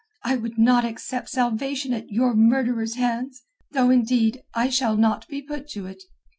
[0.23, 3.43] I would not accept salvation at your murderer's hands.
[3.73, 6.01] Though, indeed, I shall not be put to it.